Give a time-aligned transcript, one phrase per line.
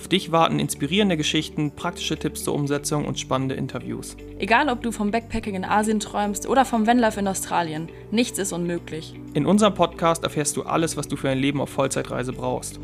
[0.00, 4.16] Auf dich warten inspirierende Geschichten, praktische Tipps zur Umsetzung und spannende Interviews.
[4.38, 8.54] Egal, ob du vom Backpacking in Asien träumst oder vom Vanlife in Australien, nichts ist
[8.54, 9.14] unmöglich.
[9.34, 12.80] In unserem Podcast erfährst du alles, was du für ein Leben auf Vollzeitreise brauchst.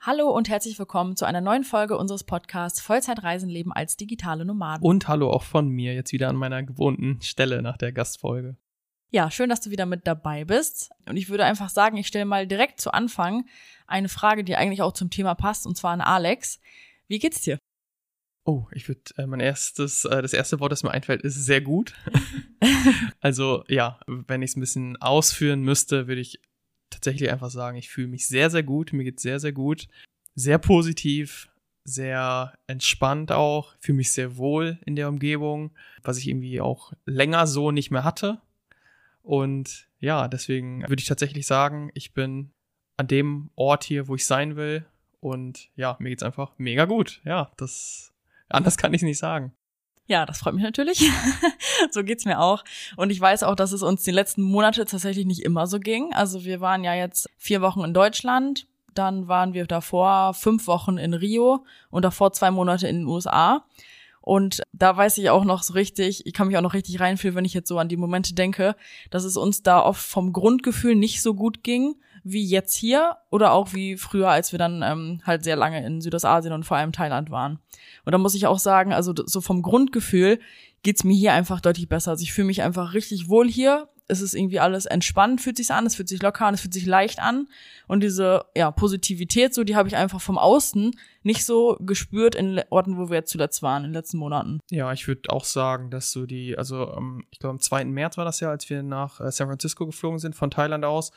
[0.00, 4.82] Hallo und herzlich willkommen zu einer neuen Folge unseres Podcasts Vollzeitreisen leben als digitale Nomaden.
[4.82, 8.56] Und hallo auch von mir, jetzt wieder an meiner gewohnten Stelle nach der Gastfolge.
[9.12, 10.90] Ja, schön, dass du wieder mit dabei bist.
[11.06, 13.44] Und ich würde einfach sagen, ich stelle mal direkt zu Anfang
[13.86, 16.60] eine Frage, die eigentlich auch zum Thema passt, und zwar an Alex.
[17.08, 17.58] Wie geht's dir?
[18.44, 21.60] Oh, ich würde, äh, mein erstes, äh, das erste Wort, das mir einfällt, ist sehr
[21.60, 21.94] gut.
[23.20, 26.40] also ja, wenn ich es ein bisschen ausführen müsste, würde ich
[26.88, 29.88] tatsächlich einfach sagen, ich fühle mich sehr, sehr gut, mir geht's sehr, sehr gut,
[30.34, 31.48] sehr positiv,
[31.84, 35.72] sehr entspannt auch, fühle mich sehr wohl in der Umgebung,
[36.02, 38.40] was ich irgendwie auch länger so nicht mehr hatte.
[39.22, 42.52] Und ja, deswegen würde ich tatsächlich sagen, ich bin
[42.96, 44.84] an dem Ort hier, wo ich sein will.
[45.20, 47.20] Und ja, mir geht's einfach mega gut.
[47.24, 48.12] Ja, das
[48.48, 49.52] anders kann ich nicht sagen.
[50.06, 51.08] Ja, das freut mich natürlich.
[51.92, 52.64] so geht's mir auch.
[52.96, 56.12] Und ich weiß auch, dass es uns die letzten Monate tatsächlich nicht immer so ging.
[56.12, 60.98] Also wir waren ja jetzt vier Wochen in Deutschland, dann waren wir davor fünf Wochen
[60.98, 63.64] in Rio und davor zwei Monate in den USA.
[64.30, 67.34] Und da weiß ich auch noch so richtig, ich kann mich auch noch richtig reinfühlen,
[67.34, 68.76] wenn ich jetzt so an die Momente denke,
[69.10, 73.50] dass es uns da oft vom Grundgefühl nicht so gut ging wie jetzt hier oder
[73.50, 76.92] auch wie früher, als wir dann ähm, halt sehr lange in Südostasien und vor allem
[76.92, 77.58] Thailand waren.
[78.04, 80.38] Und da muss ich auch sagen, also so vom Grundgefühl
[80.84, 82.12] geht's mir hier einfach deutlich besser.
[82.12, 83.88] Also ich fühle mich einfach richtig wohl hier.
[84.10, 86.74] Es ist irgendwie alles entspannt, fühlt sich an, es fühlt sich locker an, es fühlt
[86.74, 87.48] sich leicht an.
[87.86, 92.60] Und diese ja, Positivität, so, die habe ich einfach vom Außen nicht so gespürt in
[92.70, 94.60] Orten, wo wir jetzt zuletzt waren, in den letzten Monaten.
[94.70, 97.84] Ja, ich würde auch sagen, dass so die, also ähm, ich glaube am 2.
[97.86, 101.12] März war das ja, als wir nach äh, San Francisco geflogen sind, von Thailand aus.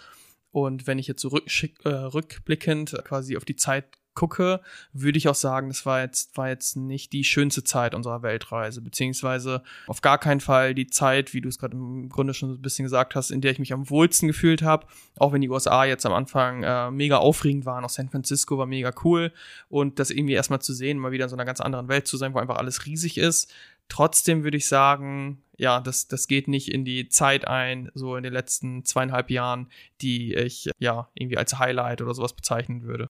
[0.51, 5.27] Und wenn ich jetzt so rückschick, äh, rückblickend quasi auf die Zeit gucke, würde ich
[5.27, 10.01] auch sagen, das war jetzt, war jetzt nicht die schönste Zeit unserer Weltreise, beziehungsweise auf
[10.01, 13.15] gar keinen Fall die Zeit, wie du es gerade im Grunde schon ein bisschen gesagt
[13.15, 14.87] hast, in der ich mich am wohlsten gefühlt habe,
[15.17, 18.65] auch wenn die USA jetzt am Anfang äh, mega aufregend waren, auch San Francisco war
[18.65, 19.31] mega cool
[19.69, 22.17] und das irgendwie erstmal zu sehen, mal wieder in so einer ganz anderen Welt zu
[22.17, 23.51] sein, wo einfach alles riesig ist.
[23.89, 28.23] Trotzdem würde ich sagen, ja, das, das geht nicht in die Zeit ein, so in
[28.23, 29.69] den letzten zweieinhalb Jahren,
[30.01, 33.07] die ich ja irgendwie als Highlight oder sowas bezeichnen würde.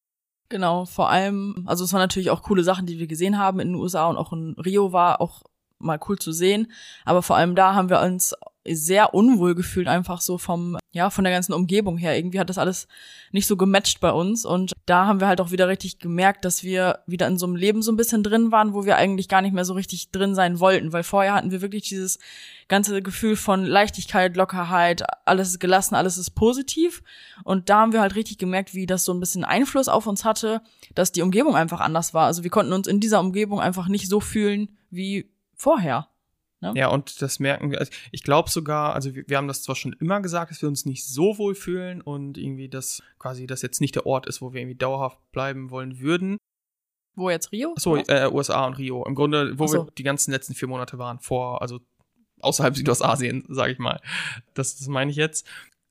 [0.53, 3.69] Genau, vor allem, also es waren natürlich auch coole Sachen, die wir gesehen haben in
[3.69, 5.41] den USA und auch in Rio war auch
[5.79, 6.71] mal cool zu sehen.
[7.05, 8.35] Aber vor allem da haben wir uns
[8.65, 12.15] sehr unwohl gefühlt, einfach so vom, ja, von der ganzen Umgebung her.
[12.15, 12.87] Irgendwie hat das alles
[13.31, 14.45] nicht so gematcht bei uns.
[14.45, 17.55] Und da haben wir halt auch wieder richtig gemerkt, dass wir wieder in so einem
[17.55, 20.33] Leben so ein bisschen drin waren, wo wir eigentlich gar nicht mehr so richtig drin
[20.33, 20.93] sein wollten.
[20.93, 22.19] Weil vorher hatten wir wirklich dieses
[22.69, 27.03] ganze Gefühl von Leichtigkeit, Lockerheit, alles ist gelassen, alles ist positiv.
[27.43, 30.23] Und da haben wir halt richtig gemerkt, wie das so ein bisschen Einfluss auf uns
[30.23, 30.61] hatte,
[30.95, 32.27] dass die Umgebung einfach anders war.
[32.27, 36.07] Also wir konnten uns in dieser Umgebung einfach nicht so fühlen wie vorher.
[36.63, 36.71] Ne?
[36.75, 37.79] Ja, und das merken wir.
[37.79, 40.69] Also ich glaube sogar, also wir, wir, haben das zwar schon immer gesagt, dass wir
[40.69, 44.41] uns nicht so wohl fühlen und irgendwie, dass quasi das jetzt nicht der Ort ist,
[44.41, 46.37] wo wir irgendwie dauerhaft bleiben wollen würden.
[47.15, 47.73] Wo jetzt Rio?
[47.75, 49.05] Achso, äh, USA und Rio.
[49.05, 49.85] Im Grunde, wo so.
[49.85, 51.81] wir die ganzen letzten vier Monate waren, vor, also
[52.39, 53.99] außerhalb Südostasien, sage ich mal.
[54.53, 55.45] Das, das meine ich jetzt.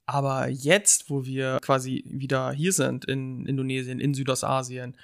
[0.06, 4.96] Aber jetzt, wo wir quasi wieder hier sind in Indonesien, in Südostasien,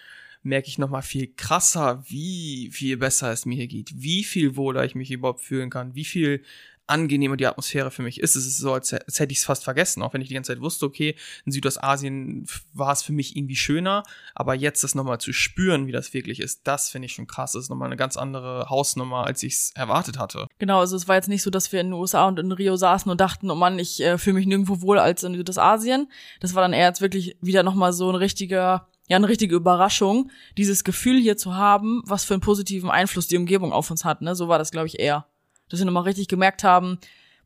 [0.48, 4.84] merke ich nochmal viel krasser, wie viel besser es mir hier geht, wie viel wohler
[4.84, 6.42] ich mich überhaupt fühlen kann, wie viel
[6.88, 8.34] angenehmer die Atmosphäre für mich ist.
[8.34, 10.53] Es ist so, als, als hätte ich es fast vergessen, auch wenn ich die ganze
[10.53, 14.03] Zeit wusste, okay, in Südostasien war es für mich irgendwie schöner,
[14.34, 17.53] aber jetzt das nochmal zu spüren, wie das wirklich ist, das finde ich schon krass.
[17.53, 20.46] Das ist nochmal eine ganz andere Hausnummer, als ich es erwartet hatte.
[20.58, 22.76] Genau, also es war jetzt nicht so, dass wir in den USA und in Rio
[22.76, 26.11] saßen und dachten, oh Mann, ich äh, fühle mich nirgendwo wohl als in Südostasien.
[26.40, 30.31] Das war dann eher jetzt wirklich wieder nochmal so ein richtiger ja eine richtige Überraschung,
[30.56, 34.22] dieses Gefühl hier zu haben, was für einen positiven Einfluss die Umgebung auf uns hat.
[34.22, 34.34] Ne?
[34.34, 35.26] So war das, glaube ich, eher.
[35.69, 36.99] Dass wir nochmal richtig gemerkt haben,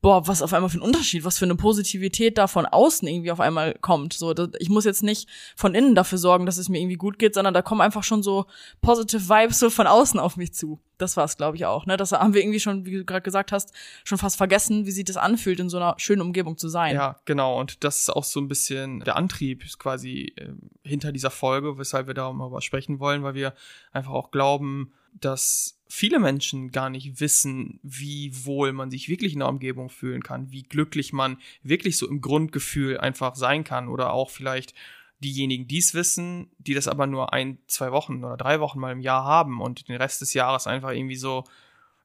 [0.02, 3.30] boah, was auf einmal für ein Unterschied, was für eine Positivität da von außen irgendwie
[3.30, 4.12] auf einmal kommt.
[4.12, 7.34] So, ich muss jetzt nicht von innen dafür sorgen, dass es mir irgendwie gut geht,
[7.34, 8.46] sondern da kommen einfach schon so
[8.80, 10.80] positive Vibes so von außen auf mich zu.
[10.98, 11.86] Das war es, glaube ich, auch.
[11.86, 11.96] Ne?
[11.96, 13.72] Das haben wir irgendwie schon, wie du gerade gesagt hast,
[14.02, 16.96] schon fast vergessen, wie sich das anfühlt, in so einer schönen Umgebung zu sein.
[16.96, 17.60] Ja, genau.
[17.60, 20.48] Und das ist auch so ein bisschen der Antrieb quasi äh,
[20.82, 23.54] hinter dieser Folge, weshalb wir darüber sprechen wollen, weil wir
[23.92, 29.40] einfach auch glauben, dass viele Menschen gar nicht wissen, wie wohl man sich wirklich in
[29.40, 34.14] der Umgebung fühlen kann, wie glücklich man wirklich so im Grundgefühl einfach sein kann oder
[34.14, 34.72] auch vielleicht
[35.20, 38.92] diejenigen, die es wissen, die das aber nur ein, zwei Wochen oder drei Wochen mal
[38.92, 41.44] im Jahr haben und den Rest des Jahres einfach irgendwie so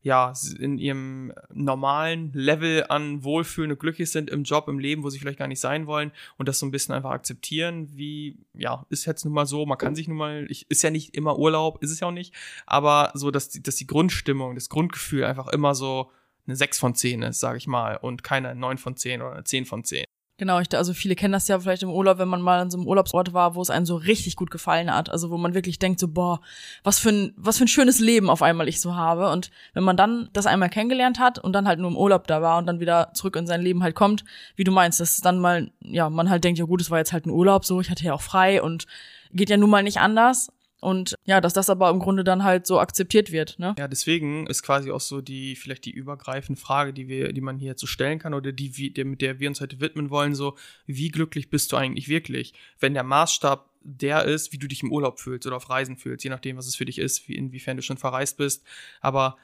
[0.08, 5.10] ja, in ihrem normalen Level an Wohlfühlen und glücklich sind im Job, im Leben, wo
[5.10, 8.86] sie vielleicht gar nicht sein wollen und das so ein bisschen einfach akzeptieren, wie, ja,
[8.88, 11.38] ist jetzt nun mal so, man kann sich nun mal, ich, ist ja nicht immer
[11.38, 12.34] Urlaub, ist es ja auch nicht,
[12.66, 16.10] aber so, dass die, dass die Grundstimmung, das Grundgefühl einfach immer so
[16.48, 19.44] eine 6 von 10 ist, sage ich mal, und keine 9 von 10 oder eine
[19.44, 20.06] 10 von 10.
[20.40, 22.78] Genau, ich, also viele kennen das ja vielleicht im Urlaub, wenn man mal an so
[22.78, 25.10] einem Urlaubsort war, wo es einem so richtig gut gefallen hat.
[25.10, 26.42] Also wo man wirklich denkt so, boah,
[26.84, 29.32] was für ein, was für ein schönes Leben auf einmal ich so habe.
[29.32, 32.44] Und wenn man dann das einmal kennengelernt hat und dann halt nur im Urlaub da
[32.44, 34.26] war und dann wieder zurück in sein Leben halt kommt,
[34.56, 37.14] wie du meinst, dass dann mal, ja, man halt denkt, ja gut, es war jetzt
[37.14, 38.86] halt ein Urlaub, so, ich hatte ja auch frei und
[39.32, 40.50] geht ja nun mal nicht anders.
[40.80, 43.76] Und ja, dass das aber im Grunde dann halt so akzeptiert wird, ne?
[43.80, 47.58] Ja, deswegen ist quasi auch so die, vielleicht die übergreifende Frage, die wir, die man
[47.58, 50.36] hier jetzt so stellen kann oder die, wie, mit der wir uns heute widmen wollen,
[50.36, 52.54] so, wie glücklich bist du eigentlich wirklich?
[52.80, 56.24] Wenn der Maßstab der ist, wie du dich im Urlaub fühlst oder auf Reisen fühlst,
[56.24, 58.64] je nachdem, was es für dich ist, wie, inwiefern du schon verreist bist.
[59.00, 59.38] Aber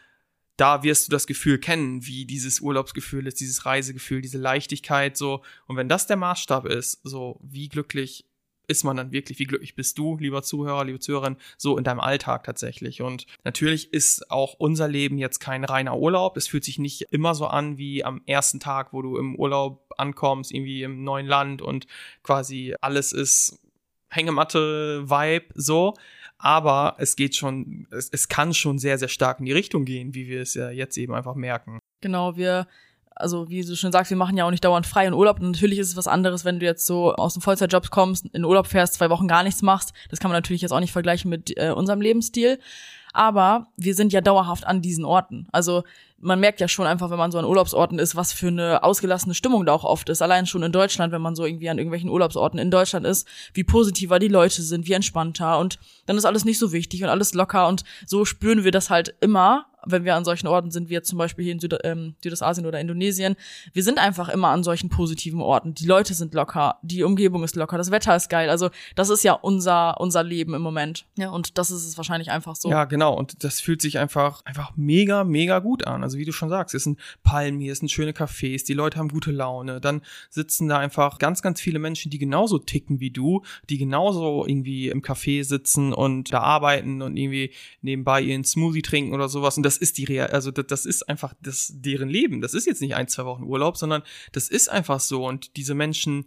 [0.57, 5.44] da wirst du das Gefühl kennen, wie dieses Urlaubsgefühl ist, dieses Reisegefühl, diese Leichtigkeit, so.
[5.65, 8.25] Und wenn das der Maßstab ist, so, wie glücklich
[8.68, 12.00] ist man dann wirklich, wie glücklich bist du, lieber Zuhörer, liebe Zuhörerin, so in deinem
[12.00, 13.01] Alltag tatsächlich.
[13.01, 16.38] Und natürlich ist auch unser Leben jetzt kein reiner Urlaub.
[16.38, 19.94] Es fühlt sich nicht immer so an wie am ersten Tag, wo du im Urlaub
[19.98, 21.88] ankommst, irgendwie im neuen Land und
[22.24, 23.60] quasi alles ist
[24.10, 25.95] Hängematte-Vibe, so.
[26.38, 30.13] Aber es geht schon, es, es kann schon sehr, sehr stark in die Richtung gehen,
[30.13, 31.80] wie wir es ja jetzt eben einfach merken.
[32.01, 32.68] Genau, wir
[33.15, 35.39] also wie du schon sagst, wir machen ja auch nicht dauernd frei und Urlaub.
[35.39, 38.45] Und natürlich ist es was anderes, wenn du jetzt so aus dem Vollzeitjob kommst, in
[38.45, 39.94] Urlaub fährst, zwei Wochen gar nichts machst.
[40.10, 42.60] Das kann man natürlich jetzt auch nicht vergleichen mit äh, unserem Lebensstil.
[43.13, 45.48] Aber wir sind ja dauerhaft an diesen Orten.
[45.51, 45.83] Also
[46.24, 49.36] man merkt ja schon einfach, wenn man so an Urlaubsorten ist, was für eine ausgelassene
[49.36, 50.21] Stimmung da auch oft ist.
[50.21, 53.63] Allein schon in Deutschland, wenn man so irgendwie an irgendwelchen Urlaubsorten in Deutschland ist, wie
[53.63, 57.33] positiver die Leute sind, wie entspannter und dann ist alles nicht so wichtig und alles
[57.33, 60.94] locker und so spüren wir das halt immer wenn wir an solchen Orten sind, wie
[60.94, 63.35] jetzt zum Beispiel hier in Süd ähm, Südostasien oder Indonesien,
[63.74, 65.74] wir sind einfach immer an solchen positiven Orten.
[65.74, 68.50] Die Leute sind locker, die Umgebung ist locker, das Wetter ist geil.
[68.50, 71.06] Also das ist ja unser unser Leben im Moment.
[71.18, 72.69] Ja, und das ist es wahrscheinlich einfach so.
[72.69, 73.13] Ja, genau.
[73.13, 76.03] Und das fühlt sich einfach einfach mega mega gut an.
[76.03, 79.00] Also wie du schon sagst, es sind Palmen hier, es sind schöne Cafés, die Leute
[79.00, 79.81] haben gute Laune.
[79.81, 84.45] Dann sitzen da einfach ganz ganz viele Menschen, die genauso ticken wie du, die genauso
[84.45, 87.51] irgendwie im Café sitzen und da arbeiten und irgendwie
[87.81, 89.57] nebenbei ihren Smoothie trinken oder sowas.
[89.57, 92.42] Und das das ist die Real, also das, das ist einfach das, deren Leben.
[92.42, 95.25] Das ist jetzt nicht ein, zwei Wochen Urlaub, sondern das ist einfach so.
[95.25, 96.25] Und diese Menschen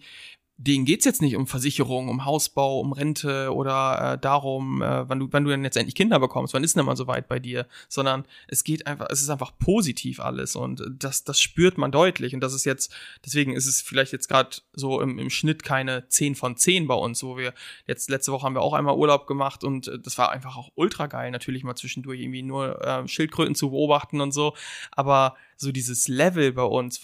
[0.59, 5.19] denen geht's jetzt nicht um Versicherung, um Hausbau, um Rente oder äh, darum, äh, wann
[5.19, 7.39] du, wann du dann jetzt endlich Kinder bekommst, wann ist denn mal so weit bei
[7.39, 11.93] dir, sondern es geht einfach, es ist einfach positiv alles und das, das spürt man
[11.93, 12.95] deutlich und das ist jetzt,
[13.25, 16.95] deswegen ist es vielleicht jetzt gerade so im, im Schnitt keine 10 von 10 bei
[16.95, 17.53] uns, wo wir
[17.87, 20.71] jetzt letzte Woche haben wir auch einmal Urlaub gemacht und äh, das war einfach auch
[20.75, 24.55] ultra geil, natürlich mal zwischendurch irgendwie nur äh, Schildkröten zu beobachten und so,
[24.93, 27.01] aber so dieses Level bei uns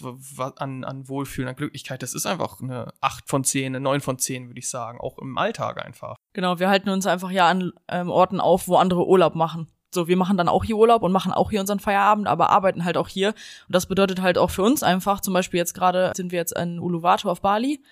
[0.57, 4.19] an, an Wohlfühlen, an Glücklichkeit, das ist einfach eine 8 von 10, eine 9 von
[4.19, 6.15] 10, würde ich sagen, auch im Alltag einfach.
[6.33, 9.67] Genau, wir halten uns einfach ja an ähm, Orten auf, wo andere Urlaub machen.
[9.93, 12.83] So, wir machen dann auch hier Urlaub und machen auch hier unseren Feierabend, aber arbeiten
[12.83, 13.29] halt auch hier.
[13.29, 16.57] Und das bedeutet halt auch für uns einfach, zum Beispiel jetzt gerade sind wir jetzt
[16.57, 17.83] in Uluwatu auf Bali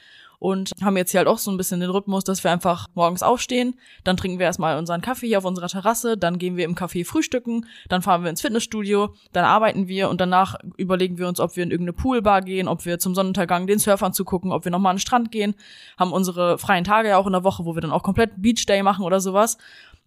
[0.42, 3.22] und haben jetzt hier halt auch so ein bisschen den Rhythmus, dass wir einfach morgens
[3.22, 6.74] aufstehen, dann trinken wir erstmal unseren Kaffee hier auf unserer Terrasse, dann gehen wir im
[6.74, 11.40] Café frühstücken, dann fahren wir ins Fitnessstudio, dann arbeiten wir und danach überlegen wir uns,
[11.40, 14.72] ob wir in irgendeine Poolbar gehen, ob wir zum Sonnenuntergang den Surfern zugucken, ob wir
[14.72, 15.54] nochmal an den Strand gehen,
[16.00, 18.66] haben unsere freien Tage ja auch in der Woche, wo wir dann auch komplett Beach
[18.66, 19.60] Day machen oder sowas.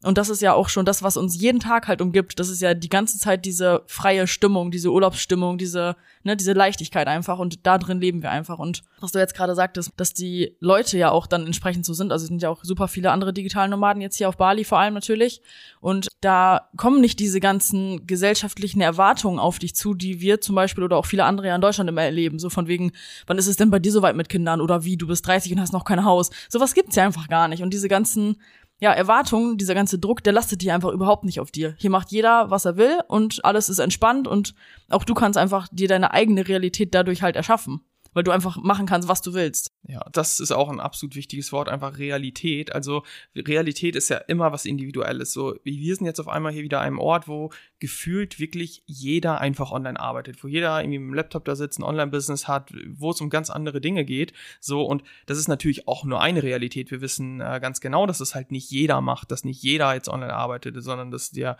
[0.05, 2.39] Und das ist ja auch schon das, was uns jeden Tag halt umgibt.
[2.39, 7.09] Das ist ja die ganze Zeit diese freie Stimmung, diese Urlaubsstimmung, diese, ne, diese Leichtigkeit
[7.09, 7.39] einfach.
[7.39, 8.59] Und da drin leben wir einfach.
[8.59, 12.13] Und was du jetzt gerade sagtest, dass die Leute ja auch dann entsprechend so sind.
[12.13, 14.79] Also es sind ja auch super viele andere digitale Nomaden jetzt hier auf Bali vor
[14.79, 15.41] allem natürlich.
[15.81, 20.85] Und da kommen nicht diese ganzen gesellschaftlichen Erwartungen auf dich zu, die wir zum Beispiel
[20.85, 22.39] oder auch viele andere ja in Deutschland immer erleben.
[22.39, 22.93] So von wegen,
[23.27, 24.61] wann ist es denn bei dir so weit mit Kindern?
[24.61, 26.31] Oder wie, du bist 30 und hast noch kein Haus.
[26.51, 27.63] Sowas gibt's ja einfach gar nicht.
[27.63, 28.37] Und diese ganzen
[28.85, 31.75] ja, Erwartungen, dieser ganze Druck, der lastet dir einfach überhaupt nicht auf dir.
[31.79, 34.55] Hier macht jeder, was er will und alles ist entspannt und
[34.91, 37.81] auch du kannst einfach dir deine eigene Realität dadurch halt erschaffen
[38.15, 39.73] weil du einfach machen kannst, was du willst.
[39.87, 42.75] Ja, das ist auch ein absolut wichtiges Wort, einfach Realität.
[42.75, 43.03] Also
[43.37, 45.33] Realität ist ja immer was Individuelles.
[45.33, 49.41] So, wir sind jetzt auf einmal hier wieder an einem Ort, wo gefühlt wirklich jeder
[49.41, 53.11] einfach online arbeitet, wo jeder irgendwie mit dem Laptop da sitzt, ein Online-Business hat, wo
[53.11, 54.33] es um ganz andere Dinge geht.
[54.61, 56.91] So, und das ist natürlich auch nur eine Realität.
[56.91, 60.09] Wir wissen äh, ganz genau, dass es halt nicht jeder macht, dass nicht jeder jetzt
[60.09, 61.59] online arbeitet, sondern dass der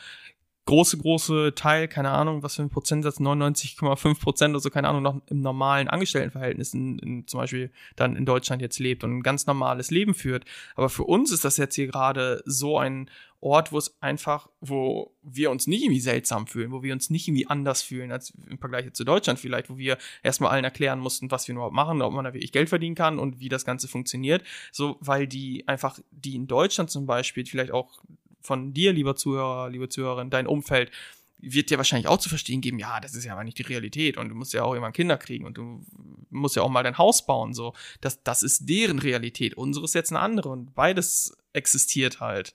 [0.67, 5.03] große, große Teil, keine Ahnung, was für ein Prozentsatz, 99,5 Prozent oder so, keine Ahnung,
[5.03, 9.23] noch im normalen Angestelltenverhältnis in, in, zum Beispiel dann in Deutschland jetzt lebt und ein
[9.23, 10.45] ganz normales Leben führt.
[10.75, 13.11] Aber für uns ist das jetzt hier gerade so ein
[13.45, 17.29] Ort, wo es einfach, wo wir uns nicht irgendwie seltsam fühlen, wo wir uns nicht
[17.29, 21.31] irgendwie anders fühlen als im Vergleich zu Deutschland vielleicht, wo wir erstmal allen erklären mussten,
[21.31, 23.87] was wir überhaupt machen, ob man da wirklich Geld verdienen kann und wie das Ganze
[23.87, 24.43] funktioniert.
[24.73, 28.01] So, weil die einfach, die in Deutschland zum Beispiel vielleicht auch
[28.45, 30.91] von dir, lieber Zuhörer, liebe Zuhörerin, dein Umfeld,
[31.39, 34.17] wird dir wahrscheinlich auch zu verstehen geben, ja, das ist ja aber nicht die Realität
[34.17, 35.85] und du musst ja auch immer Kinder kriegen und du
[36.31, 37.75] musst ja auch mal dein Haus bauen, so.
[38.01, 39.55] Das, das ist deren Realität.
[39.55, 42.55] Unsere ist jetzt eine andere und beides existiert halt.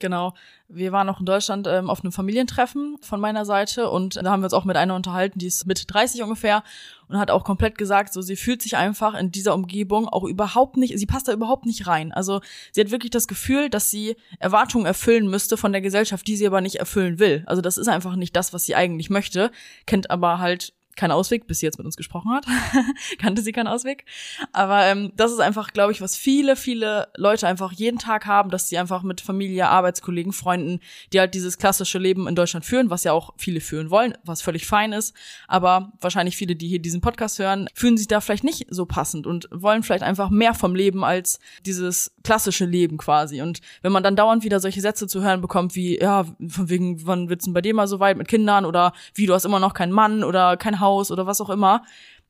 [0.00, 0.34] Genau.
[0.68, 4.42] Wir waren auch in Deutschland ähm, auf einem Familientreffen von meiner Seite und da haben
[4.42, 6.62] wir uns auch mit einer unterhalten, die ist mit 30 ungefähr
[7.08, 10.76] und hat auch komplett gesagt, so sie fühlt sich einfach in dieser Umgebung auch überhaupt
[10.76, 12.12] nicht, sie passt da überhaupt nicht rein.
[12.12, 12.40] Also
[12.70, 16.46] sie hat wirklich das Gefühl, dass sie Erwartungen erfüllen müsste von der Gesellschaft, die sie
[16.46, 17.42] aber nicht erfüllen will.
[17.46, 19.50] Also das ist einfach nicht das, was sie eigentlich möchte,
[19.86, 22.44] kennt aber halt keinen Ausweg, bis sie jetzt mit uns gesprochen hat.
[23.18, 24.04] Kannte sie keinen Ausweg.
[24.52, 28.50] Aber ähm, das ist einfach, glaube ich, was viele, viele Leute einfach jeden Tag haben,
[28.50, 30.80] dass sie einfach mit Familie, Arbeitskollegen, Freunden,
[31.12, 34.42] die halt dieses klassische Leben in Deutschland führen, was ja auch viele führen wollen, was
[34.42, 35.14] völlig fein ist.
[35.46, 39.26] Aber wahrscheinlich viele, die hier diesen Podcast hören, fühlen sich da vielleicht nicht so passend
[39.26, 43.40] und wollen vielleicht einfach mehr vom Leben als dieses klassische Leben quasi.
[43.40, 47.06] Und wenn man dann dauernd wieder solche Sätze zu hören bekommt, wie, ja, von wegen,
[47.06, 49.60] wann wird's denn bei dir mal so weit mit Kindern oder wie, du hast immer
[49.60, 51.82] noch keinen Mann oder kein Haus, Haus oder was auch immer.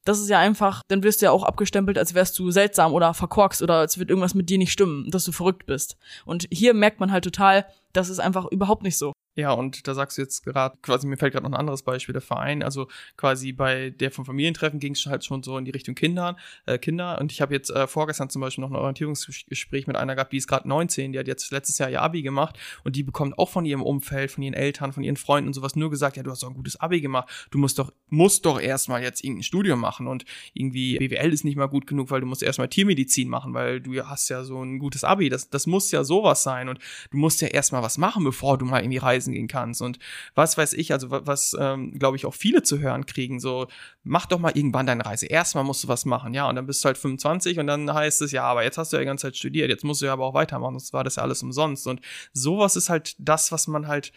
[0.05, 3.15] Das ist ja einfach, dann wirst du ja auch abgestempelt, als wärst du seltsam oder
[3.15, 5.97] verkorkst oder als wird irgendwas mit dir nicht stimmen, dass du verrückt bist.
[6.25, 9.13] Und hier merkt man halt total, das ist einfach überhaupt nicht so.
[9.39, 12.13] Ja, und da sagst du jetzt gerade, quasi, mir fällt gerade noch ein anderes Beispiel,
[12.13, 12.61] der Verein.
[12.65, 16.37] Also quasi bei der vom Familientreffen ging es halt schon so in die Richtung Kinder.
[16.67, 17.21] Äh, Kinder.
[17.21, 20.39] Und ich habe jetzt äh, vorgestern zum Beispiel noch ein Orientierungsgespräch mit einer gehabt, die
[20.39, 23.49] ist gerade 19, die hat jetzt letztes Jahr ihr Abi gemacht und die bekommt auch
[23.49, 26.33] von ihrem Umfeld, von ihren Eltern, von ihren Freunden und sowas nur gesagt, ja, du
[26.33, 29.79] hast doch ein gutes Abi gemacht, du musst doch, musst doch erstmal jetzt irgendein Studium
[29.79, 33.55] machen und irgendwie BWL ist nicht mal gut genug, weil du musst erstmal Tiermedizin machen,
[33.55, 35.29] weil du hast ja so ein gutes Abi.
[35.29, 36.81] Das, das muss ja sowas sein und
[37.13, 39.83] du musst ja erstmal was machen, bevor du mal in die Reisen reisen gehen kannst
[39.83, 39.99] und
[40.35, 43.67] was weiß ich, also was, ähm, glaube ich, auch viele zu hören kriegen, so,
[44.03, 45.27] mach doch mal irgendwann deine Reise.
[45.27, 48.23] Erstmal musst du was machen, ja, und dann bist du halt 25 und dann heißt
[48.23, 50.13] es, ja, aber jetzt hast du ja die ganze Zeit studiert, jetzt musst du ja
[50.13, 52.01] aber auch weitermachen, sonst war das ja alles umsonst und
[52.33, 54.13] sowas ist halt das, was man halt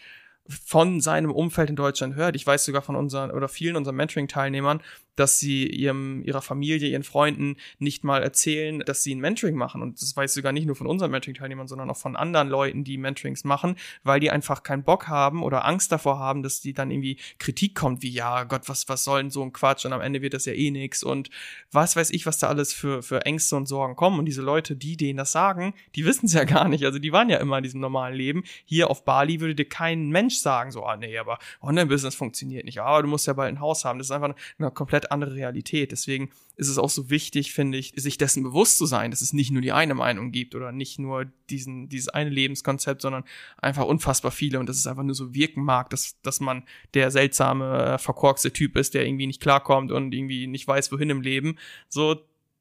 [0.48, 2.34] von seinem Umfeld in Deutschland hört.
[2.34, 4.80] Ich weiß sogar von unseren oder vielen unseren Mentoring-Teilnehmern,
[5.16, 9.82] dass sie ihrem, ihrer Familie, ihren Freunden nicht mal erzählen, dass sie ein Mentoring machen.
[9.82, 12.96] Und das weiß sogar nicht nur von unseren Mentoring-Teilnehmern, sondern auch von anderen Leuten, die
[12.96, 16.90] Mentorings machen, weil die einfach keinen Bock haben oder Angst davor haben, dass die dann
[16.90, 19.84] irgendwie Kritik kommt, wie, ja, Gott, was, was soll denn so ein Quatsch?
[19.84, 21.02] Und am Ende wird das ja eh nix.
[21.02, 21.30] Und
[21.70, 24.18] was weiß ich, was da alles für, für Ängste und Sorgen kommen.
[24.18, 26.84] Und diese Leute, die denen das sagen, die wissen es ja gar nicht.
[26.84, 28.44] Also die waren ja immer in diesem normalen Leben.
[28.64, 32.80] Hier auf Bali würde dir kein Mensch sagen, so, ah, nee, aber Online-Business funktioniert nicht.
[32.80, 33.98] Aber du musst ja bald ein Haus haben.
[33.98, 35.90] Das ist einfach eine komplett andere Realität.
[35.90, 39.32] Deswegen ist es auch so wichtig, finde ich, sich dessen bewusst zu sein, dass es
[39.32, 43.24] nicht nur die eine Meinung gibt oder nicht nur diesen, dieses eine Lebenskonzept, sondern
[43.56, 47.10] einfach unfassbar viele und dass es einfach nur so wirken mag, dass, dass man der
[47.10, 51.22] seltsame, äh, verkorkste Typ ist, der irgendwie nicht klarkommt und irgendwie nicht weiß, wohin im
[51.22, 51.56] Leben.
[51.88, 52.16] So,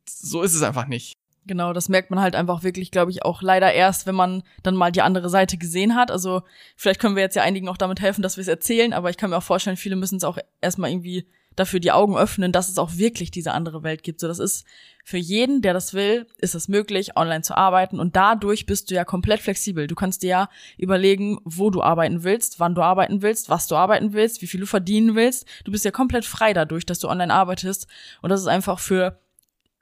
[0.07, 1.13] so ist es einfach nicht.
[1.47, 4.75] Genau, das merkt man halt einfach wirklich, glaube ich, auch leider erst, wenn man dann
[4.75, 6.11] mal die andere Seite gesehen hat.
[6.11, 6.43] Also
[6.75, 9.17] vielleicht können wir jetzt ja einigen auch damit helfen, dass wir es erzählen, aber ich
[9.17, 12.69] kann mir auch vorstellen, viele müssen es auch erstmal irgendwie dafür die Augen öffnen, dass
[12.69, 14.19] es auch wirklich diese andere Welt gibt.
[14.19, 14.65] So, das ist
[15.03, 18.95] für jeden, der das will, ist es möglich, online zu arbeiten und dadurch bist du
[18.95, 19.87] ja komplett flexibel.
[19.87, 23.75] Du kannst dir ja überlegen, wo du arbeiten willst, wann du arbeiten willst, was du
[23.75, 25.47] arbeiten willst, wie viel du verdienen willst.
[25.65, 27.87] Du bist ja komplett frei dadurch, dass du online arbeitest
[28.21, 29.19] und das ist einfach für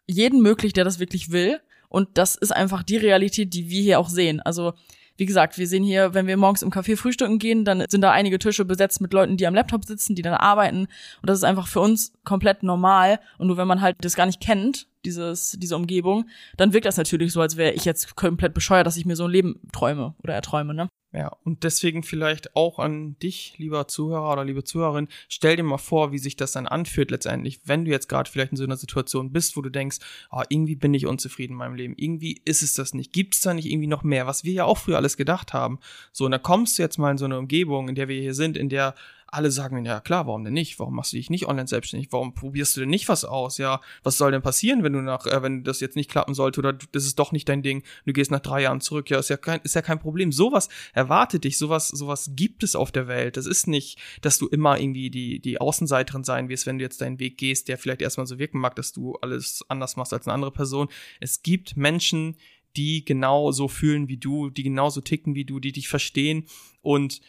[0.07, 1.59] jeden möglich, der das wirklich will
[1.89, 4.39] und das ist einfach die Realität, die wir hier auch sehen.
[4.39, 4.73] Also
[5.19, 8.11] wie gesagt, wir sehen hier, wenn wir morgens im Café frühstücken gehen, dann sind da
[8.11, 10.87] einige Tische besetzt mit Leuten, die am Laptop sitzen, die dann arbeiten.
[11.21, 13.19] Und das ist einfach für uns komplett normal.
[13.37, 16.25] Und nur wenn man halt das gar nicht kennt, dieses, diese Umgebung,
[16.57, 19.25] dann wirkt das natürlich so, als wäre ich jetzt komplett bescheuert, dass ich mir so
[19.25, 20.87] ein Leben träume oder erträume, ne?
[21.11, 25.79] Ja, und deswegen vielleicht auch an dich, lieber Zuhörer oder liebe Zuhörerin, stell dir mal
[25.79, 28.77] vor, wie sich das dann anfühlt letztendlich, wenn du jetzt gerade vielleicht in so einer
[28.77, 29.97] Situation bist, wo du denkst,
[30.31, 33.41] oh, irgendwie bin ich unzufrieden in meinem Leben, irgendwie ist es das nicht, gibt es
[33.41, 35.79] da nicht irgendwie noch mehr, was wir ja auch früher alles gedacht haben.
[36.11, 38.35] So, und da kommst du jetzt mal in so eine Umgebung, in der wir hier
[38.35, 38.93] sind, in der
[39.31, 40.79] alle sagen, ja klar, warum denn nicht?
[40.79, 42.11] Warum machst du dich nicht online selbstständig?
[42.11, 43.57] Warum probierst du denn nicht was aus?
[43.57, 46.59] Ja, was soll denn passieren, wenn du nach, äh, wenn das jetzt nicht klappen sollte
[46.59, 49.09] oder das ist doch nicht dein Ding, du gehst nach drei Jahren zurück?
[49.09, 50.31] Ja, ist ja kein, ist ja kein Problem.
[50.31, 53.37] Sowas erwartet dich, sowas, sowas gibt es auf der Welt.
[53.37, 57.01] Das ist nicht, dass du immer irgendwie die, die Außenseiterin sein wirst, wenn du jetzt
[57.01, 60.27] deinen Weg gehst, der vielleicht erstmal so wirken mag, dass du alles anders machst als
[60.27, 60.87] eine andere Person.
[61.19, 62.35] Es gibt Menschen,
[62.75, 66.45] die genau so fühlen wie du, die genauso ticken wie du, die dich verstehen
[66.81, 67.21] und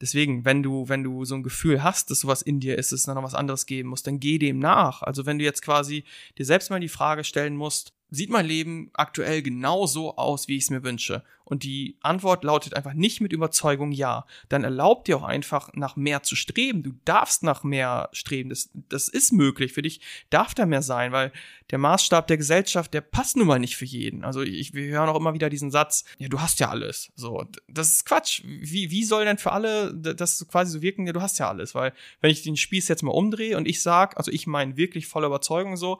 [0.00, 3.00] Deswegen, wenn du, wenn du so ein Gefühl hast, dass sowas in dir ist, dass
[3.00, 5.02] es noch was anderes geben muss, dann geh dem nach.
[5.02, 6.04] Also wenn du jetzt quasi
[6.38, 10.56] dir selbst mal die Frage stellen musst, sieht mein Leben aktuell genau so aus, wie
[10.56, 11.22] ich es mir wünsche?
[11.50, 14.24] Und die Antwort lautet einfach nicht mit Überzeugung ja.
[14.48, 16.84] Dann erlaubt dir auch einfach nach mehr zu streben.
[16.84, 18.50] Du darfst nach mehr streben.
[18.50, 19.72] Das, das ist möglich.
[19.72, 20.00] Für dich
[20.30, 21.32] darf da mehr sein, weil
[21.72, 24.24] der Maßstab der Gesellschaft, der passt nun mal nicht für jeden.
[24.24, 27.10] Also ich, wir hören auch immer wieder diesen Satz, ja, du hast ja alles.
[27.16, 28.42] So, das ist Quatsch.
[28.44, 31.74] Wie, wie soll denn für alle das quasi so wirken, ja, du hast ja alles?
[31.74, 35.08] Weil wenn ich den Spieß jetzt mal umdrehe und ich sag, also ich meine wirklich
[35.08, 35.98] voller Überzeugung so,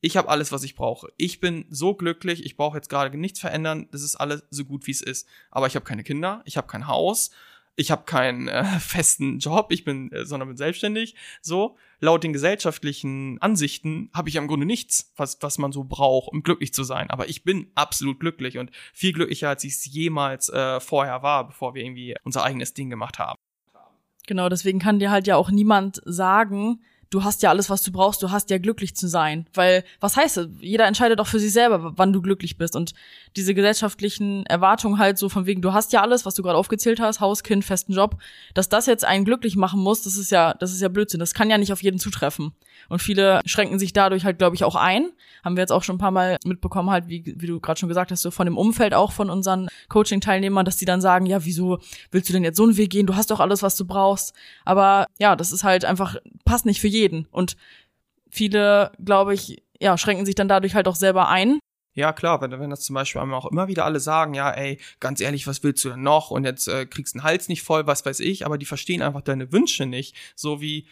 [0.00, 1.08] ich habe alles, was ich brauche.
[1.16, 4.86] Ich bin so glücklich, ich brauche jetzt gerade nichts verändern, das ist alles so gut,
[4.86, 5.26] wie es ist.
[5.50, 7.30] Aber ich habe keine Kinder, ich habe kein Haus,
[7.76, 11.14] ich habe keinen äh, festen Job, ich bin, äh, sondern bin selbstständig.
[11.40, 16.28] So, laut den gesellschaftlichen Ansichten habe ich im Grunde nichts, was, was man so braucht,
[16.28, 17.10] um glücklich zu sein.
[17.10, 21.46] Aber ich bin absolut glücklich und viel glücklicher, als ich es jemals äh, vorher war,
[21.46, 23.38] bevor wir irgendwie unser eigenes Ding gemacht haben.
[24.26, 27.92] Genau, deswegen kann dir halt ja auch niemand sagen, du hast ja alles, was du
[27.92, 29.46] brauchst, du hast ja glücklich zu sein.
[29.54, 30.48] Weil, was heißt das?
[30.60, 32.76] Jeder entscheidet doch für sich selber, wann du glücklich bist.
[32.76, 32.94] Und
[33.36, 37.00] diese gesellschaftlichen Erwartungen halt so von wegen, du hast ja alles, was du gerade aufgezählt
[37.00, 38.16] hast, Haus, Kind, festen Job,
[38.54, 41.20] dass das jetzt einen glücklich machen muss, das ist ja, das ist ja Blödsinn.
[41.20, 42.52] Das kann ja nicht auf jeden zutreffen.
[42.88, 45.10] Und viele schränken sich dadurch halt, glaube ich, auch ein.
[45.44, 47.88] Haben wir jetzt auch schon ein paar Mal mitbekommen, halt, wie, wie du gerade schon
[47.88, 51.44] gesagt hast, so von dem Umfeld auch von unseren Coaching-Teilnehmern, dass die dann sagen, ja,
[51.44, 51.78] wieso
[52.10, 53.06] willst du denn jetzt so einen Weg gehen?
[53.06, 54.34] Du hast doch alles, was du brauchst.
[54.64, 57.26] Aber ja, das ist halt einfach, passt nicht für jeden.
[57.30, 57.56] Und
[58.30, 61.58] viele, glaube ich, ja, schränken sich dann dadurch halt auch selber ein.
[61.96, 65.18] Ja, klar, wenn, wenn das zum Beispiel auch immer wieder alle sagen, ja, ey, ganz
[65.22, 66.30] ehrlich, was willst du denn noch?
[66.30, 69.00] Und jetzt äh, kriegst du den Hals nicht voll, was weiß ich, aber die verstehen
[69.00, 70.14] einfach deine Wünsche nicht.
[70.34, 70.86] So wie,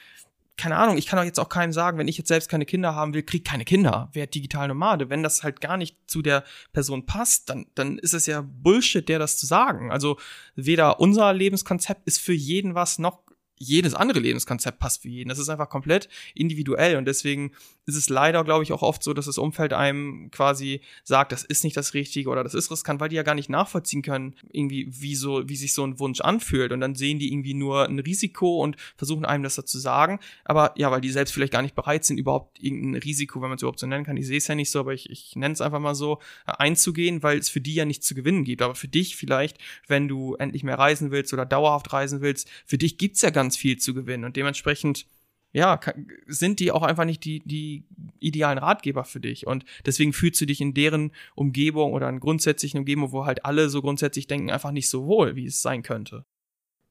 [0.57, 2.95] keine Ahnung, ich kann doch jetzt auch keinem sagen, wenn ich jetzt selbst keine Kinder
[2.95, 5.11] haben will, krieg keine Kinder, wer digital Nomade.
[5.11, 9.09] Wenn das halt gar nicht zu der Person passt, dann, dann ist es ja Bullshit,
[9.09, 9.91] der das zu sagen.
[9.91, 10.17] Also
[10.55, 13.24] weder unser Lebenskonzept ist für jeden was, noch
[13.59, 15.29] jedes andere Lebenskonzept passt für jeden.
[15.29, 17.53] Das ist einfach komplett individuell und deswegen
[17.87, 21.45] ist es leider, glaube ich, auch oft so, dass das Umfeld einem quasi sagt, das
[21.45, 24.35] ist nicht das Richtige oder das ist riskant, weil die ja gar nicht nachvollziehen können,
[24.51, 26.73] irgendwie, wie so, wie sich so ein Wunsch anfühlt.
[26.73, 30.19] Und dann sehen die irgendwie nur ein Risiko und versuchen einem das dazu sagen.
[30.45, 33.57] Aber ja, weil die selbst vielleicht gar nicht bereit sind, überhaupt irgendein Risiko, wenn man
[33.57, 34.17] es überhaupt so nennen kann.
[34.17, 36.53] Ich sehe es ja nicht so, aber ich, ich nenne es einfach mal so, äh,
[36.59, 38.63] einzugehen, weil es für die ja nichts zu gewinnen gibt.
[38.63, 42.79] Aber für dich vielleicht, wenn du endlich mehr reisen willst oder dauerhaft reisen willst, für
[42.79, 44.25] dich gibt's ja ganz viel zu gewinnen.
[44.25, 45.07] Und dementsprechend
[45.53, 45.79] ja,
[46.27, 47.85] sind die auch einfach nicht die, die
[48.19, 49.47] idealen Ratgeber für dich.
[49.47, 53.69] Und deswegen fühlst du dich in deren Umgebung oder in grundsätzlichen Umgebung, wo halt alle
[53.69, 56.25] so grundsätzlich denken, einfach nicht so wohl, wie es sein könnte.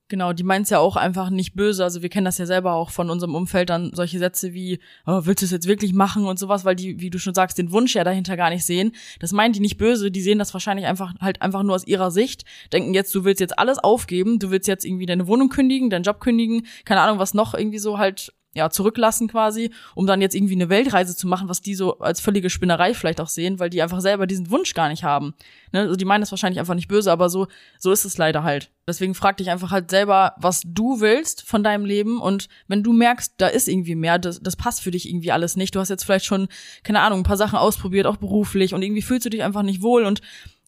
[0.09, 1.83] Genau, die meint's ja auch einfach nicht böse.
[1.83, 5.21] Also wir kennen das ja selber auch von unserem Umfeld dann solche Sätze wie, oh,
[5.23, 7.71] willst du es jetzt wirklich machen und sowas, weil die, wie du schon sagst, den
[7.71, 8.91] Wunsch ja dahinter gar nicht sehen.
[9.19, 12.11] Das meinen die nicht böse, die sehen das wahrscheinlich einfach halt einfach nur aus ihrer
[12.11, 15.89] Sicht, denken jetzt, du willst jetzt alles aufgeben, du willst jetzt irgendwie deine Wohnung kündigen,
[15.89, 20.21] deinen Job kündigen, keine Ahnung, was noch irgendwie so halt ja, zurücklassen quasi, um dann
[20.21, 23.59] jetzt irgendwie eine Weltreise zu machen, was die so als völlige Spinnerei vielleicht auch sehen,
[23.59, 25.33] weil die einfach selber diesen Wunsch gar nicht haben.
[25.71, 25.81] Ne?
[25.81, 27.47] Also die meinen das wahrscheinlich einfach nicht böse, aber so,
[27.79, 28.69] so ist es leider halt.
[28.87, 32.93] Deswegen frag dich einfach halt selber, was du willst von deinem Leben und wenn du
[32.93, 35.73] merkst, da ist irgendwie mehr, das, das passt für dich irgendwie alles nicht.
[35.73, 36.47] Du hast jetzt vielleicht schon,
[36.83, 39.81] keine Ahnung, ein paar Sachen ausprobiert, auch beruflich und irgendwie fühlst du dich einfach nicht
[39.81, 40.21] wohl und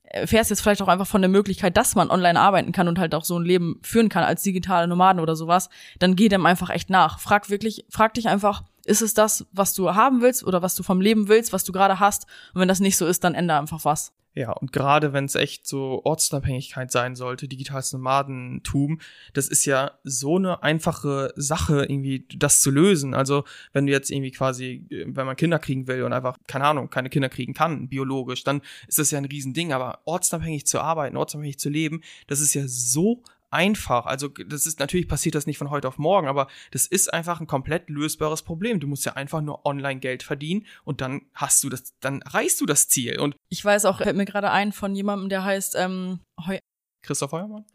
[0.09, 3.15] erfährst jetzt vielleicht auch einfach von der Möglichkeit, dass man online arbeiten kann und halt
[3.15, 6.69] auch so ein Leben führen kann als digitale Nomaden oder sowas, dann geh dem einfach
[6.69, 7.19] echt nach.
[7.19, 10.83] Frag wirklich, frag dich einfach, ist es das, was du haben willst oder was du
[10.83, 12.27] vom Leben willst, was du gerade hast?
[12.53, 14.13] Und wenn das nicht so ist, dann ändere einfach was.
[14.37, 18.99] Ja, und gerade wenn es echt so Ortsunabhängigkeit sein sollte, digitales Nomadentum,
[19.33, 23.13] das ist ja so eine einfache Sache, irgendwie das zu lösen.
[23.13, 26.89] Also, wenn du jetzt irgendwie quasi, wenn man Kinder kriegen will und einfach, keine Ahnung,
[26.89, 29.71] keine Kinder kriegen kann, biologisch, dann ist das ja ein Riesending.
[29.71, 34.05] Aber ortsunabhängig zu arbeiten, ortsunabhängig zu leben, das ist ja so einfach.
[34.05, 37.39] Also das ist natürlich passiert das nicht von heute auf morgen, aber das ist einfach
[37.39, 38.79] ein komplett lösbares Problem.
[38.79, 42.61] Du musst ja einfach nur online Geld verdienen und dann hast du das, dann erreichst
[42.61, 43.19] du das Ziel.
[43.19, 46.57] Und ich weiß auch, fällt mir gerade ein von jemandem, der heißt ähm, Heu
[47.05, 47.65] Christoph Heuermann.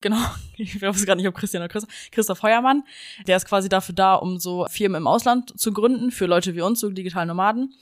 [0.00, 0.18] Genau,
[0.56, 1.94] ich weiß gerade nicht, ob Christian oder Christoph.
[2.10, 2.82] Christoph Heuermann,
[3.26, 6.60] der ist quasi dafür da, um so Firmen im Ausland zu gründen für Leute wie
[6.60, 7.74] uns, so digitalen Nomaden.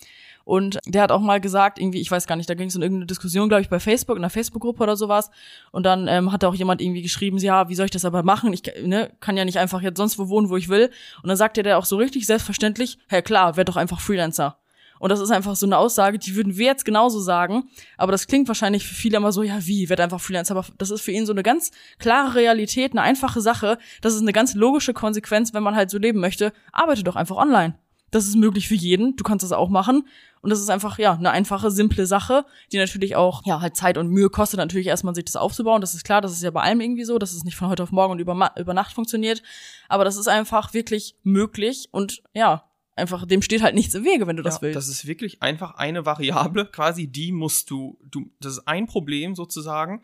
[0.50, 2.82] Und der hat auch mal gesagt, irgendwie, ich weiß gar nicht, da ging es in
[2.82, 5.30] irgendeine Diskussion, glaube ich, bei Facebook, in einer Facebook-Gruppe oder sowas.
[5.70, 8.52] Und dann ähm, hat auch jemand irgendwie geschrieben, ja, wie soll ich das aber machen?
[8.52, 10.90] Ich ne, kann ja nicht einfach jetzt sonst wo wohnen, wo ich will.
[11.22, 14.56] Und dann sagte der auch so richtig selbstverständlich, hey klar, werd doch einfach Freelancer.
[14.98, 17.70] Und das ist einfach so eine Aussage, die würden wir jetzt genauso sagen.
[17.96, 20.56] Aber das klingt wahrscheinlich für viele immer so, ja, wie, werd einfach Freelancer.
[20.56, 23.78] Aber das ist für ihn so eine ganz klare Realität, eine einfache Sache.
[24.00, 26.52] Das ist eine ganz logische Konsequenz, wenn man halt so leben möchte.
[26.72, 27.76] Arbeite doch einfach online
[28.11, 29.16] Das ist möglich für jeden.
[29.16, 30.07] Du kannst das auch machen.
[30.42, 33.99] Und das ist einfach, ja, eine einfache, simple Sache, die natürlich auch, ja, halt Zeit
[33.99, 35.81] und Mühe kostet, natürlich erstmal sich das aufzubauen.
[35.81, 37.83] Das ist klar, das ist ja bei allem irgendwie so, dass es nicht von heute
[37.83, 39.42] auf morgen und über, über Nacht funktioniert.
[39.88, 42.64] Aber das ist einfach wirklich möglich und ja,
[42.96, 44.77] einfach, dem steht halt nichts im Wege, wenn du das ja, willst.
[44.77, 49.35] Das ist wirklich einfach eine Variable, quasi, die musst du, du, das ist ein Problem
[49.35, 50.03] sozusagen,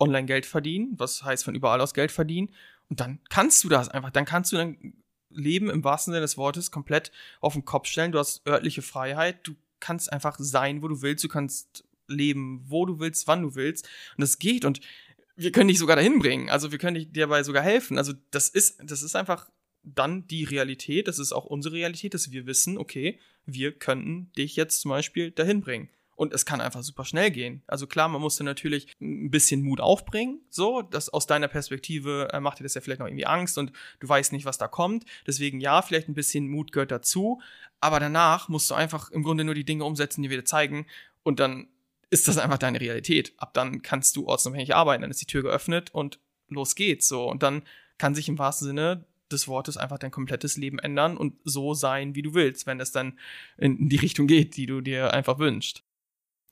[0.00, 2.50] online Geld verdienen, was heißt von überall aus Geld verdienen.
[2.88, 4.94] Und dann kannst du das einfach, dann kannst du dein
[5.38, 8.12] Leben im wahrsten Sinne des Wortes komplett auf den Kopf stellen.
[8.12, 12.86] Du hast örtliche Freiheit, du kannst einfach sein, wo du willst, du kannst leben, wo
[12.86, 13.88] du willst, wann du willst.
[14.16, 14.80] Und das geht und
[15.36, 16.50] wir können dich sogar dahin bringen.
[16.50, 17.96] Also wir können dir dabei sogar helfen.
[17.96, 19.48] Also das ist, das ist einfach
[19.84, 21.06] dann die Realität.
[21.06, 25.30] Das ist auch unsere Realität, dass wir wissen, okay, wir könnten dich jetzt zum Beispiel
[25.30, 25.88] dahin bringen.
[26.18, 27.62] Und es kann einfach super schnell gehen.
[27.68, 30.40] Also klar, man musste natürlich ein bisschen Mut aufbringen.
[30.50, 33.70] So, das aus deiner Perspektive äh, macht dir das ja vielleicht noch irgendwie Angst und
[34.00, 35.04] du weißt nicht, was da kommt.
[35.28, 37.40] Deswegen ja, vielleicht ein bisschen Mut gehört dazu.
[37.78, 40.86] Aber danach musst du einfach im Grunde nur die Dinge umsetzen, die wir dir zeigen.
[41.22, 41.68] Und dann
[42.10, 43.32] ist das einfach deine Realität.
[43.36, 45.02] Ab dann kannst du ortsunabhängig arbeiten.
[45.02, 47.06] Dann ist die Tür geöffnet und los geht's.
[47.06, 47.30] So.
[47.30, 47.62] Und dann
[47.96, 52.16] kann sich im wahrsten Sinne des Wortes einfach dein komplettes Leben ändern und so sein,
[52.16, 53.20] wie du willst, wenn es dann
[53.56, 55.84] in die Richtung geht, die du dir einfach wünschst.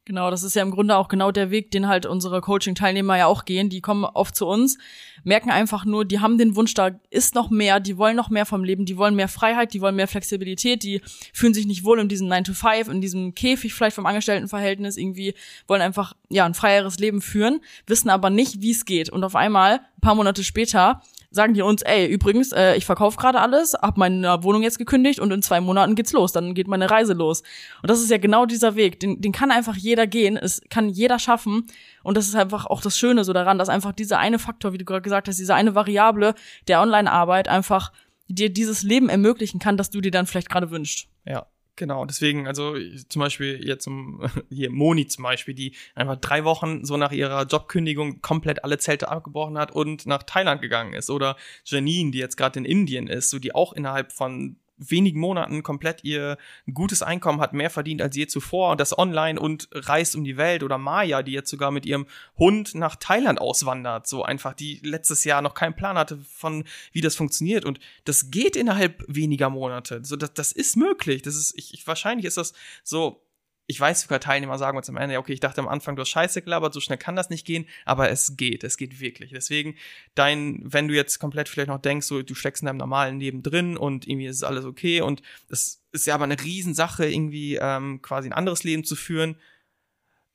[0.07, 3.27] Genau, das ist ja im Grunde auch genau der Weg, den halt unsere Coaching-Teilnehmer ja
[3.27, 3.69] auch gehen.
[3.71, 4.79] Die kommen oft zu uns,
[5.25, 8.47] merken einfach nur, die haben den Wunsch, da ist noch mehr, die wollen noch mehr
[8.47, 11.01] vom Leben, die wollen mehr Freiheit, die wollen mehr Flexibilität, die
[11.33, 14.97] fühlen sich nicht wohl in diesem 9 to 5, in diesem Käfig vielleicht vom Angestelltenverhältnis,
[14.97, 15.35] irgendwie
[15.67, 19.11] wollen einfach, ja, ein freieres Leben führen, wissen aber nicht, wie es geht.
[19.11, 23.17] Und auf einmal, ein paar Monate später, sagen die uns, ey, übrigens, äh, ich verkaufe
[23.17, 26.69] gerade alles, hab meine Wohnung jetzt gekündigt und in zwei Monaten geht's los, dann geht
[26.69, 27.43] meine Reise los.
[27.83, 30.89] Und das ist ja genau dieser Weg, den, den kann einfach jeder gehen, es kann
[30.89, 31.67] jeder schaffen.
[32.03, 34.79] Und das ist einfach auch das Schöne so daran, dass einfach dieser eine Faktor, wie
[34.79, 36.35] du gerade gesagt hast, diese eine Variable
[36.69, 37.93] der Online-Arbeit einfach
[38.29, 41.09] dir dieses Leben ermöglichen kann, das du dir dann vielleicht gerade wünschst.
[41.25, 42.75] Ja, Genau, deswegen, also
[43.11, 47.45] zum Beispiel jetzt um hier Moni zum Beispiel, die einfach drei Wochen so nach ihrer
[47.45, 51.11] Jobkündigung komplett alle Zelte abgebrochen hat und nach Thailand gegangen ist.
[51.11, 55.63] Oder Janine, die jetzt gerade in Indien ist, so die auch innerhalb von wenigen Monaten
[55.63, 56.37] komplett ihr
[56.73, 58.73] gutes Einkommen hat, mehr verdient als je zuvor.
[58.73, 62.07] Und das online und reist um die Welt oder Maya, die jetzt sogar mit ihrem
[62.39, 67.01] Hund nach Thailand auswandert, so einfach, die letztes Jahr noch keinen Plan hatte von, wie
[67.01, 67.65] das funktioniert.
[67.65, 71.87] Und das geht innerhalb weniger Monate, so das, das ist möglich, das ist, ich, ich
[71.87, 73.26] wahrscheinlich ist das so
[73.69, 76.11] ich weiß sogar Teilnehmer sagen uns am Ende, okay, ich dachte am Anfang, du hast
[76.11, 79.33] Scheiße gelabert, so schnell kann das nicht gehen, aber es geht, es geht wirklich.
[79.33, 79.75] Deswegen,
[80.15, 83.43] dein, wenn du jetzt komplett vielleicht noch denkst, so, du steckst in deinem normalen Leben
[83.43, 88.01] drin und irgendwie ist alles okay und das ist ja aber eine Riesensache, irgendwie ähm,
[88.03, 89.37] quasi ein anderes Leben zu führen.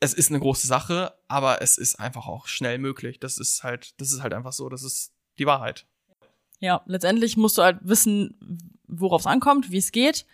[0.01, 3.19] Es ist eine große Sache, aber es ist einfach auch schnell möglich.
[3.19, 5.85] Das ist halt, das ist halt einfach so, das ist die Wahrheit.
[6.59, 10.25] Ja, letztendlich musst du halt wissen, worauf es ankommt, wie es geht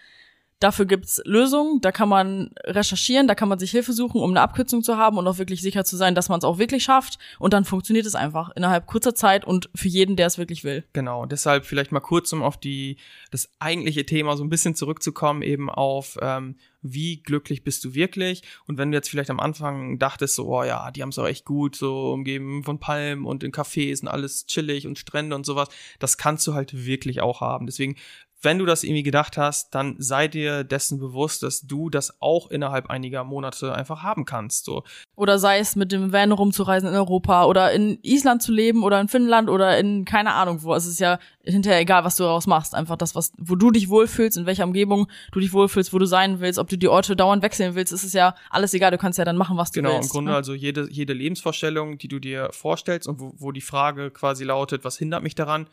[0.59, 4.41] Dafür gibt's Lösungen, da kann man recherchieren, da kann man sich Hilfe suchen, um eine
[4.41, 7.19] Abkürzung zu haben und auch wirklich sicher zu sein, dass man es auch wirklich schafft.
[7.37, 10.83] Und dann funktioniert es einfach innerhalb kurzer Zeit und für jeden, der es wirklich will.
[10.93, 12.97] Genau, deshalb vielleicht mal kurz, um auf die
[13.31, 18.43] das eigentliche Thema so ein bisschen zurückzukommen, eben auf ähm, wie glücklich bist du wirklich?
[18.65, 21.27] Und wenn du jetzt vielleicht am Anfang dachtest, so, oh ja, die haben es auch
[21.27, 25.45] echt gut, so umgeben von Palmen und in Cafés und alles chillig und Strände und
[25.45, 27.65] sowas, das kannst du halt wirklich auch haben.
[27.65, 27.95] Deswegen
[28.41, 32.51] wenn du das irgendwie gedacht hast, dann sei dir dessen bewusst, dass du das auch
[32.51, 34.65] innerhalb einiger Monate einfach haben kannst.
[34.65, 34.83] So.
[35.15, 39.01] Oder sei es mit dem Van rumzureisen in Europa oder in Island zu leben oder
[39.01, 40.75] in Finnland oder in keine Ahnung wo.
[40.75, 42.75] Es ist ja hinterher egal, was du daraus machst.
[42.75, 46.05] Einfach das, was, wo du dich wohlfühlst, in welcher Umgebung du dich wohlfühlst, wo du
[46.05, 48.91] sein willst, ob du die Orte dauernd wechseln willst, ist es ja alles egal.
[48.91, 50.11] Du kannst ja dann machen, was du genau, willst.
[50.11, 50.37] Genau, im Grunde ne?
[50.37, 54.83] also jede, jede Lebensvorstellung, die du dir vorstellst und wo, wo die Frage quasi lautet,
[54.83, 55.67] was hindert mich daran?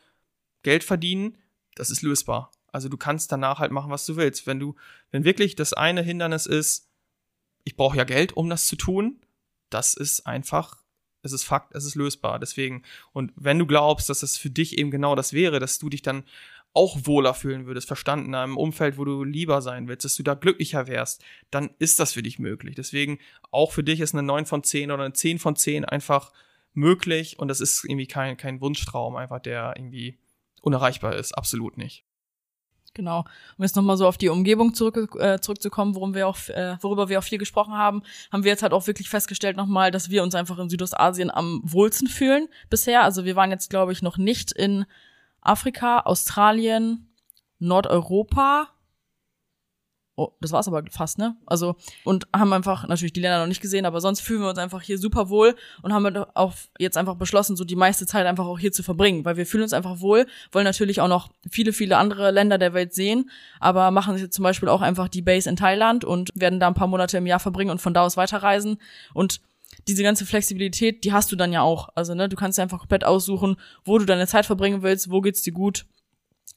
[0.63, 1.37] Geld verdienen,
[1.75, 2.51] das ist lösbar.
[2.73, 4.47] Also du kannst danach halt machen, was du willst.
[4.47, 4.75] Wenn du,
[5.11, 6.89] wenn wirklich das eine Hindernis ist,
[7.65, 9.21] ich brauche ja Geld, um das zu tun,
[9.71, 10.83] das ist einfach,
[11.23, 12.39] es ist Fakt, es ist lösbar.
[12.39, 12.83] Deswegen,
[13.13, 16.03] und wenn du glaubst, dass es für dich eben genau das wäre, dass du dich
[16.03, 16.25] dann
[16.75, 20.25] auch wohler fühlen würdest, verstanden, in einem Umfeld, wo du lieber sein willst, dass du
[20.25, 22.75] da glücklicher wärst, dann ist das für dich möglich.
[22.75, 23.21] Deswegen,
[23.53, 26.33] auch für dich ist eine 9 von 10 oder eine 10 von 10 einfach
[26.73, 30.19] möglich und das ist irgendwie kein, kein Wunschtraum, einfach der irgendwie
[30.65, 31.33] unerreichbar ist.
[31.33, 32.05] Absolut nicht.
[32.95, 33.25] Genau.
[33.59, 37.09] Um jetzt nochmal so auf die Umgebung zurück, äh, zurückzukommen, worum wir auch, äh, worüber
[37.09, 40.23] wir auch viel gesprochen haben, haben wir jetzt halt auch wirklich festgestellt nochmal, dass wir
[40.23, 43.03] uns einfach in Südostasien am wohlsten fühlen bisher.
[43.03, 44.87] Also wir waren jetzt, glaube ich, noch nicht in
[45.41, 47.09] Afrika, Australien,
[47.59, 48.69] Nordeuropa
[50.17, 51.37] Oh, das war's aber fast, ne?
[51.45, 51.75] Also,
[52.05, 54.81] und haben einfach natürlich die Länder noch nicht gesehen, aber sonst fühlen wir uns einfach
[54.81, 58.59] hier super wohl und haben auch jetzt einfach beschlossen, so die meiste Zeit einfach auch
[58.59, 61.97] hier zu verbringen, weil wir fühlen uns einfach wohl, wollen natürlich auch noch viele, viele
[61.97, 65.57] andere Länder der Welt sehen, aber machen jetzt zum Beispiel auch einfach die Base in
[65.57, 68.79] Thailand und werden da ein paar Monate im Jahr verbringen und von da aus weiterreisen
[69.15, 69.41] und
[69.89, 71.89] diese ganze Flexibilität, die hast du dann ja auch.
[71.97, 75.21] Also, ne, du kannst dir einfach komplett aussuchen, wo du deine Zeit verbringen willst, wo
[75.21, 75.87] geht's dir gut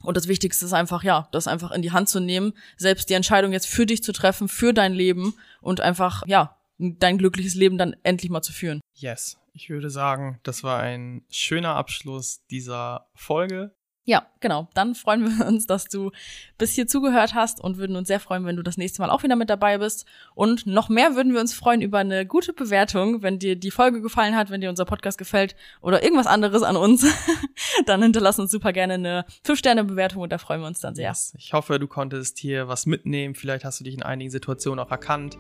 [0.04, 3.14] und das Wichtigste ist einfach, ja, das einfach in die Hand zu nehmen, selbst die
[3.14, 7.78] Entscheidung jetzt für dich zu treffen, für dein Leben und einfach, ja, dein glückliches Leben
[7.78, 8.82] dann endlich mal zu führen.
[8.94, 9.38] Yes.
[9.54, 13.74] Ich würde sagen, das war ein schöner Abschluss dieser Folge.
[14.08, 14.70] Ja, genau.
[14.74, 16.12] Dann freuen wir uns, dass du
[16.58, 19.22] bis hier zugehört hast und würden uns sehr freuen, wenn du das nächste Mal auch
[19.22, 20.06] wieder mit dabei bist.
[20.34, 24.02] Und noch mehr würden wir uns freuen über eine gute Bewertung, wenn dir die Folge
[24.02, 27.06] gefallen hat, wenn dir unser Podcast gefällt oder irgendwas anderes an uns.
[27.86, 31.14] dann hinterlass uns super gerne eine 5-Sterne-Bewertung und da freuen wir uns dann sehr.
[31.38, 33.36] Ich hoffe, du konntest hier was mitnehmen.
[33.36, 35.38] Vielleicht hast du dich in einigen Situationen auch erkannt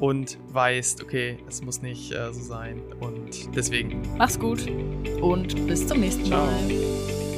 [0.00, 2.82] und weißt, okay, es muss nicht äh, so sein.
[3.00, 4.02] Und deswegen.
[4.18, 4.66] Mach's gut
[5.22, 6.44] und bis zum nächsten Ciao.
[6.44, 7.31] Mal.